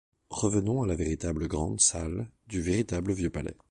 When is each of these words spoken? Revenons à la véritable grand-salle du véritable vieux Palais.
Revenons 0.31 0.81
à 0.81 0.87
la 0.87 0.95
véritable 0.95 1.47
grand-salle 1.47 2.27
du 2.47 2.59
véritable 2.59 3.13
vieux 3.13 3.29
Palais. 3.29 3.55